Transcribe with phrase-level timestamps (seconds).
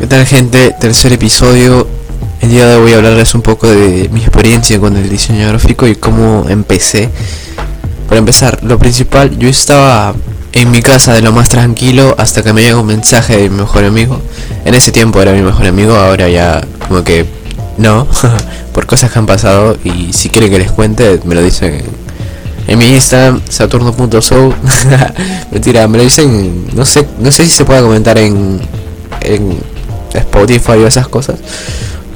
[0.00, 0.74] ¿Qué tal gente?
[0.80, 1.86] Tercer episodio.
[2.40, 5.46] El día de hoy voy a hablarles un poco de mi experiencia con el diseño
[5.48, 7.10] gráfico y cómo empecé.
[8.08, 10.14] Para empezar, lo principal, yo estaba
[10.54, 13.58] en mi casa de lo más tranquilo hasta que me llegó un mensaje de mi
[13.58, 14.18] mejor amigo.
[14.64, 17.26] En ese tiempo era mi mejor amigo, ahora ya como que
[17.76, 18.08] no,
[18.72, 21.82] por cosas que han pasado y si quieren que les cuente me lo dicen
[22.66, 24.54] en mi Instagram, saturno.show.
[25.50, 28.60] Mentira, me lo dicen, no sé, no sé si se puede comentar en,
[29.20, 29.58] en
[30.18, 31.38] Spotify o esas cosas.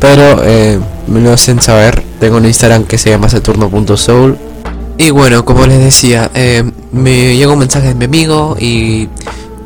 [0.01, 2.03] Pero eh, me lo hacen saber.
[2.21, 4.37] Tengo un Instagram que se llama saturno.soul.
[4.97, 6.63] Y bueno, como les decía, eh,
[6.93, 9.09] me llegó un mensaje de mi amigo y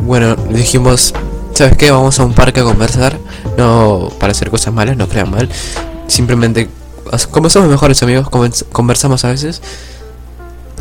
[0.00, 1.12] bueno, dijimos,
[1.52, 1.90] ¿sabes qué?
[1.90, 3.18] Vamos a un parque a conversar.
[3.56, 5.48] No para hacer cosas malas, no crean mal.
[6.06, 6.68] Simplemente,
[7.30, 8.28] como somos mejores amigos,
[8.72, 9.60] conversamos a veces.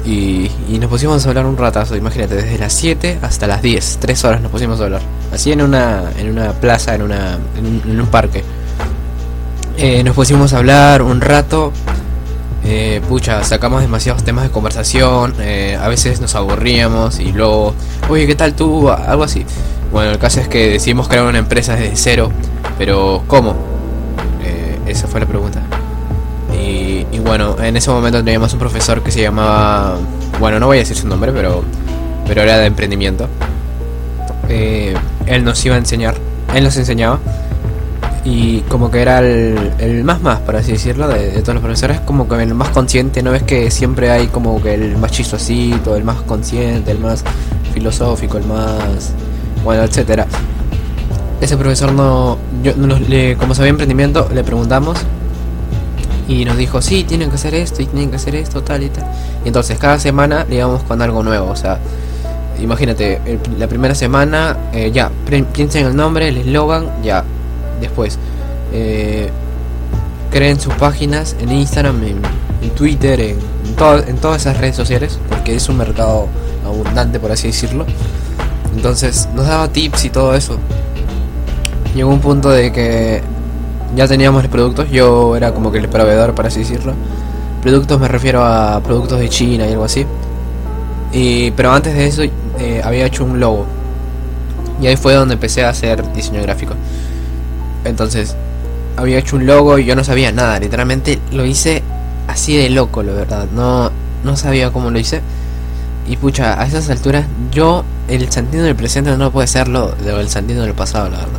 [0.08, 4.24] Y, nos pusimos a hablar un ratazo, imagínate, desde las 7 hasta las 10, 3
[4.24, 5.02] horas nos pusimos a hablar.
[5.34, 8.42] Así en una, en una plaza, en, una, en, un, parque.
[9.78, 11.74] Eh, nos pusimos a hablar un rato.
[12.64, 15.34] Eh, pucha, sacamos demasiados temas de conversación.
[15.42, 17.74] Eh, a veces nos aburríamos y luego,
[18.08, 18.90] oye, ¿qué tal tú?
[18.90, 19.46] Algo así.
[19.92, 22.32] Bueno, el caso es que decidimos crear una empresa desde cero.
[22.78, 23.56] Pero, ¿cómo?
[24.88, 25.62] esa fue la pregunta.
[26.60, 29.98] Y, bueno, en ese momento teníamos un profesor que se llamaba.
[30.40, 31.64] Bueno, no voy a decir su nombre, pero.
[32.28, 33.28] Pero era de emprendimiento.
[34.50, 36.16] Eh, él nos iba a enseñar.
[36.54, 37.20] Él nos enseñaba.
[38.26, 42.28] Y como que era el, más más, por así decirlo, de, todos los profesores, como
[42.28, 46.04] que el más consciente, ¿no ves que siempre hay como que el más chistosito, el
[46.04, 47.24] más consciente, el más
[47.74, 49.14] filosófico, el más...
[49.64, 50.28] bueno, etcétera.
[51.40, 52.38] Ese profesor no...
[52.64, 52.74] Yo,
[53.08, 54.98] le, como sabía emprendimiento, le preguntamos
[56.28, 58.90] y nos dijo, sí, tienen que hacer esto y tienen que hacer esto, tal y
[58.90, 59.06] tal.
[59.44, 61.80] Y entonces cada semana le íbamos con algo nuevo, o sea,
[62.60, 63.22] imagínate,
[63.58, 65.12] la primera semana, eh, ya,
[65.54, 67.24] piensen en el nombre, el eslogan, ya,
[67.80, 68.18] después,
[68.74, 69.30] eh,
[70.32, 72.22] creen sus páginas en Instagram, en,
[72.76, 73.38] Twitter, en,
[74.08, 76.28] en todas esas redes sociales, porque es un mercado
[76.66, 77.86] abundante, por así decirlo.
[78.76, 80.58] Entonces nos daba tips y todo eso.
[81.96, 83.24] Llegó un punto de que
[83.96, 86.94] ya teníamos los productos, yo era como que el proveedor, para así decirlo.
[87.62, 90.06] Productos me refiero a productos de China y algo así.
[91.12, 92.24] Y, pero antes de eso
[92.60, 93.66] eh, había hecho un logo.
[94.82, 96.74] Y ahí fue donde empecé a hacer diseño gráfico.
[97.84, 98.36] Entonces,
[98.96, 100.60] había hecho un logo y yo no sabía nada.
[100.60, 101.82] Literalmente lo hice
[102.28, 103.48] así de loco, la verdad.
[103.54, 103.92] No,
[104.24, 105.22] no sabía cómo lo hice.
[106.08, 110.30] Y pucha, a esas alturas yo el sentido del presente no puede ser lo del
[110.30, 111.37] sentido del pasado, la verdad.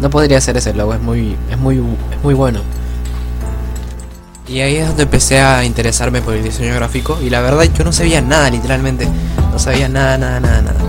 [0.00, 2.60] No podría ser ese logo, es muy, es muy, es muy bueno.
[4.48, 7.18] Y ahí es donde empecé a interesarme por el diseño gráfico.
[7.22, 9.06] Y la verdad yo no sabía nada, literalmente.
[9.52, 10.80] No sabía nada, nada, nada, nada.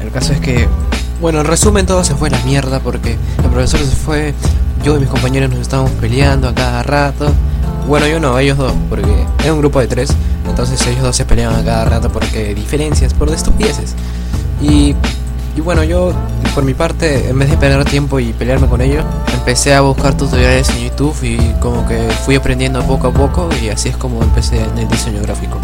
[0.00, 0.68] El caso es que,
[1.20, 4.34] bueno, en resumen todo se fue a la mierda porque el profesor se fue.
[4.84, 7.32] Yo y mis compañeros nos estábamos peleando a cada rato.
[7.88, 10.10] Bueno, yo no, ellos dos, porque era un grupo de tres.
[10.48, 13.94] Entonces ellos dos se peleaban a cada rato porque diferencias, por de estupideces.
[14.60, 14.94] Y
[15.56, 16.12] y bueno, yo
[16.56, 20.16] por mi parte, en vez de perder tiempo y pelearme con ellos, empecé a buscar
[20.16, 24.22] tutoriales en YouTube y como que fui aprendiendo poco a poco y así es como
[24.22, 25.58] empecé en el diseño gráfico.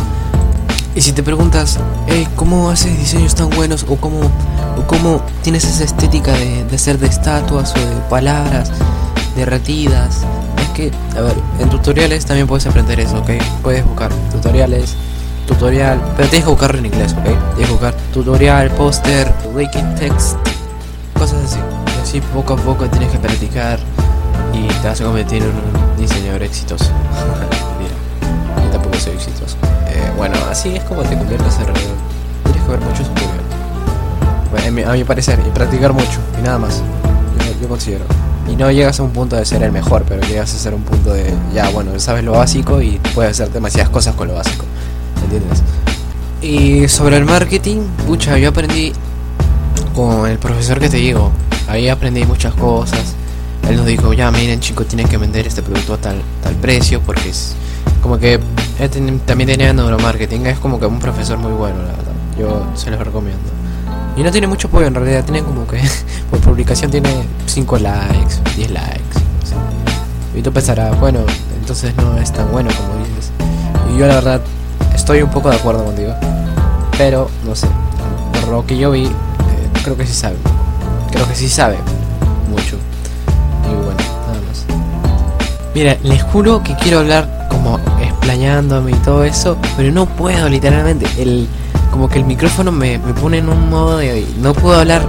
[0.94, 3.86] Y si te preguntas, hey, ¿cómo haces diseños tan buenos?
[3.88, 8.70] ¿O cómo, o cómo tienes esa estética de, de ser de estatuas o de palabras
[9.34, 10.18] derretidas?
[10.60, 13.30] Es que, a ver, en tutoriales también puedes aprender eso, ¿ok?
[13.62, 14.94] Puedes buscar tutoriales
[15.46, 17.24] tutorial, pero tienes que buscarlo en inglés, ¿ok?
[17.24, 20.36] Tienes que buscar tutorial, póster, wiki text,
[21.30, 22.20] así.
[22.34, 23.78] Poco a poco tienes que practicar
[24.52, 26.86] y te vas a convertir en un diseñador exitoso.
[27.78, 29.56] Mira, yo tampoco soy exitoso.
[29.86, 31.66] Eh, bueno, así es como te conviertes en.
[32.44, 34.88] Tienes que ver muchos tutoriales.
[34.88, 36.82] A mi parecer, y practicar mucho, y nada más.
[37.38, 38.04] Yo, yo considero.
[38.50, 40.82] Y no llegas a un punto de ser el mejor, pero llegas a ser un
[40.82, 44.64] punto de, ya, bueno, sabes lo básico y puedes hacer demasiadas cosas con lo básico.
[45.22, 45.62] ¿entiendes?
[46.42, 48.92] Y sobre el marketing, pucha, yo aprendí
[49.92, 51.30] con el profesor que te digo,
[51.68, 53.14] ahí aprendí muchas cosas.
[53.68, 57.00] Él nos dijo, ya miren chicos, tienen que vender este producto a tal, tal precio
[57.00, 57.54] porque es
[58.02, 58.40] como que
[59.26, 62.12] también tenía neuromarketing, es como que un profesor muy bueno, la verdad.
[62.38, 63.50] Yo se los recomiendo.
[64.16, 65.80] Y no tiene mucho apoyo en realidad, tiene como que
[66.30, 69.02] por publicación tiene 5 likes, 10 likes.
[70.34, 71.20] Y tú pensarás, bueno,
[71.58, 73.30] entonces no es tan bueno como dices.
[73.92, 74.40] Y yo la verdad
[74.94, 76.14] estoy un poco de acuerdo contigo.
[76.96, 77.68] Pero, no sé,
[78.40, 79.10] por lo que yo vi,
[79.82, 80.36] creo que sí sabe.
[81.10, 81.76] Creo que sí sabe
[82.48, 82.76] mucho.
[83.70, 84.64] Y bueno, nada más.
[85.74, 91.06] Mira, les juro que quiero hablar como explayándome y todo eso, pero no puedo literalmente.
[91.18, 91.48] El,
[91.90, 94.26] como que el micrófono me, me pone en un modo de...
[94.40, 95.02] No puedo hablar,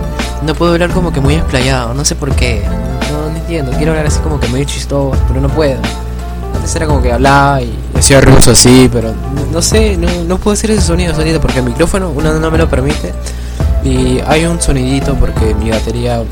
[0.45, 2.63] no puedo hablar como que muy explayado, no sé por qué.
[3.11, 3.71] no entiendo.
[3.71, 5.79] Quiero hablar así como que medio chistoso, pero no puedo.
[6.53, 10.37] Antes era como que hablaba y hacía ruidos así, pero no, no sé, no, no
[10.37, 13.13] puedo hacer ese sonido sonido porque el micrófono uno no me lo permite.
[13.83, 16.23] Y hay un sonidito porque mi batería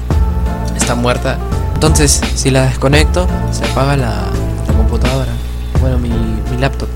[0.75, 1.37] está muerta.
[1.73, 4.27] Entonces, si la desconecto, se apaga la,
[4.67, 5.31] la computadora.
[5.79, 6.87] Bueno, mi, mi laptop.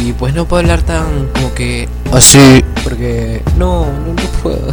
[0.00, 4.72] Y pues no puedo hablar tan como que así, porque no, no, no puedo.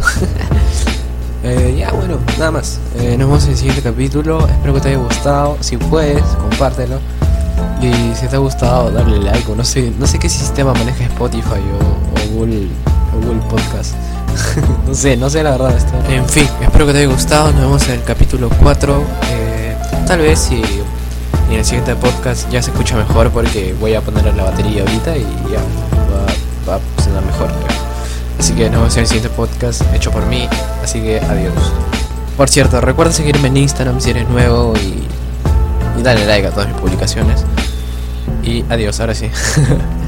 [1.44, 2.80] Eh, ya bueno, nada más.
[2.96, 4.40] Eh, nos vemos en el siguiente capítulo.
[4.48, 5.56] Espero que te haya gustado.
[5.60, 6.98] Si puedes, compártelo.
[7.80, 9.48] Y si te ha gustado, darle like.
[9.52, 12.66] O no sé, no sé qué sistema maneja Spotify o, o Google,
[13.14, 13.94] o Google Podcast.
[14.86, 15.76] no sé, no sé la verdad.
[15.76, 15.92] Esto.
[16.08, 17.52] En fin, espero que te haya gustado.
[17.52, 19.04] Nos vemos en el capítulo 4.
[19.30, 20.62] Eh, tal vez si
[21.50, 25.16] en el siguiente podcast ya se escucha mejor porque voy a poner la batería ahorita
[25.16, 25.60] y ya
[26.68, 27.48] va, a sonar mejor.
[28.38, 30.48] Así que nos vemos en el siguiente podcast hecho por mí.
[30.82, 31.54] Así que adiós.
[32.36, 35.02] Por cierto, recuerda seguirme en Instagram si eres nuevo y,
[35.98, 37.44] y dale like a todas mis publicaciones.
[38.42, 39.30] Y adiós, ahora sí.